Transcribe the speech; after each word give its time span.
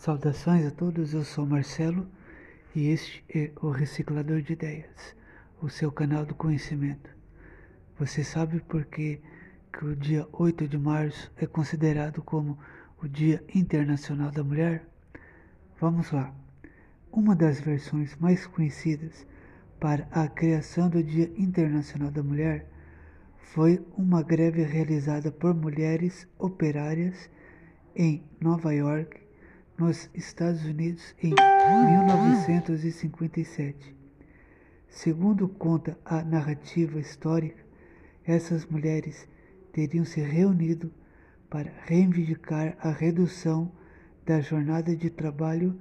Saudações 0.00 0.64
a 0.64 0.70
todos, 0.70 1.12
eu 1.12 1.22
sou 1.22 1.44
Marcelo 1.44 2.06
e 2.74 2.88
este 2.88 3.22
é 3.28 3.52
o 3.60 3.68
Reciclador 3.68 4.40
de 4.40 4.54
Ideias, 4.54 5.14
o 5.60 5.68
seu 5.68 5.92
canal 5.92 6.24
do 6.24 6.34
conhecimento. 6.34 7.10
Você 7.98 8.24
sabe 8.24 8.60
por 8.60 8.86
que, 8.86 9.20
que 9.70 9.84
o 9.84 9.94
dia 9.94 10.26
8 10.32 10.66
de 10.66 10.78
março 10.78 11.30
é 11.36 11.46
considerado 11.46 12.22
como 12.22 12.58
o 13.02 13.06
Dia 13.06 13.44
Internacional 13.54 14.30
da 14.30 14.42
Mulher? 14.42 14.88
Vamos 15.78 16.10
lá. 16.12 16.34
Uma 17.12 17.36
das 17.36 17.60
versões 17.60 18.16
mais 18.16 18.46
conhecidas 18.46 19.26
para 19.78 20.08
a 20.12 20.26
criação 20.28 20.88
do 20.88 21.04
Dia 21.04 21.30
Internacional 21.36 22.10
da 22.10 22.22
Mulher 22.22 22.66
foi 23.36 23.84
uma 23.98 24.22
greve 24.22 24.62
realizada 24.62 25.30
por 25.30 25.54
mulheres 25.54 26.26
operárias 26.38 27.28
em 27.94 28.24
Nova 28.40 28.72
York 28.72 29.19
nos 29.80 30.08
Estados 30.14 30.64
Unidos 30.66 31.16
em 31.22 31.30
1957. 31.30 33.96
Segundo 34.90 35.48
conta 35.48 35.98
a 36.04 36.22
narrativa 36.22 37.00
histórica, 37.00 37.64
essas 38.26 38.66
mulheres 38.66 39.26
teriam 39.72 40.04
se 40.04 40.20
reunido 40.20 40.92
para 41.48 41.72
reivindicar 41.86 42.76
a 42.78 42.90
redução 42.90 43.72
da 44.26 44.42
jornada 44.42 44.94
de 44.94 45.08
trabalho 45.08 45.80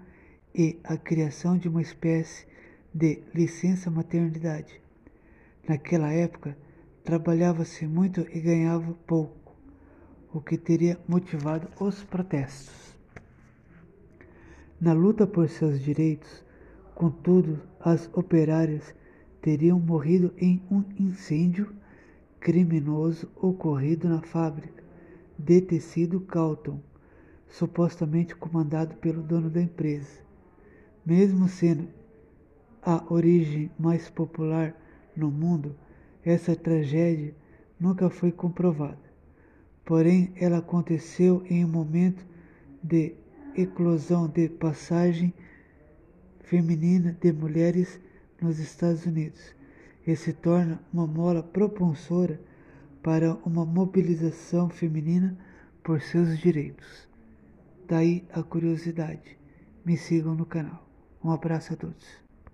e 0.56 0.80
a 0.86 0.96
criação 0.96 1.58
de 1.58 1.68
uma 1.68 1.82
espécie 1.82 2.48
de 2.94 3.22
licença 3.36 3.92
maternidade. 3.92 4.82
Naquela 5.68 6.14
época, 6.14 6.58
trabalhava-se 7.04 7.86
muito 7.86 8.26
e 8.34 8.40
ganhava 8.40 8.94
pouco, 9.06 9.54
o 10.32 10.40
que 10.40 10.58
teria 10.58 10.98
motivado 11.06 11.68
os 11.82 12.02
protestos. 12.02 12.89
Na 14.82 14.94
luta 14.94 15.28
por 15.28 15.50
seus 15.50 15.82
direitos, 15.82 16.46
contudo, 16.96 17.60
as 17.82 18.10
operárias 18.14 18.96
teriam 19.42 19.78
morrido 19.78 20.34
em 20.38 20.62
um 20.72 20.86
incêndio 20.98 21.76
criminoso 22.40 23.30
ocorrido 23.36 24.08
na 24.08 24.22
fábrica 24.22 24.82
de 25.38 25.60
tecido 25.60 26.22
Calton, 26.22 26.80
supostamente 27.50 28.34
comandado 28.34 28.96
pelo 28.96 29.22
dono 29.22 29.50
da 29.50 29.62
empresa. 29.62 30.22
Mesmo 31.06 31.50
sendo 31.50 31.86
a 32.82 33.04
origem 33.14 33.70
mais 33.78 34.10
popular 34.10 34.74
no 35.14 35.30
mundo, 35.30 35.76
essa 36.24 36.56
tragédia 36.56 37.36
nunca 37.78 38.10
foi 38.10 38.32
comprovada. 38.32 39.10
Porém, 39.84 40.32
ela 40.38 40.60
aconteceu 40.60 41.44
em 41.50 41.66
um 41.66 41.68
momento 41.68 42.26
de 42.82 43.16
eclosão 43.56 44.28
de 44.28 44.50
passagem 44.50 45.34
feminina 46.42 47.18
de 47.22 47.32
mulheres 47.32 48.00
nos 48.42 48.60
Estados 48.60 49.06
Unidos 49.06 49.56
e 50.06 50.16
se 50.16 50.34
torna 50.34 50.80
uma 50.92 51.06
mola 51.06 51.44
propulsora 51.44 52.40
para 53.04 53.36
uma 53.46 53.66
mobilização 53.66 54.70
feminina 54.70 55.38
por 55.84 56.02
seus 56.02 56.38
direitos. 56.38 57.08
Daí 57.88 58.26
a 58.32 58.44
curiosidade. 58.44 59.38
Me 59.86 59.98
sigam 59.98 60.36
no 60.36 60.46
canal. 60.46 60.88
Um 61.24 61.32
abraço 61.32 61.74
a 61.74 61.76
todos. 61.76 62.29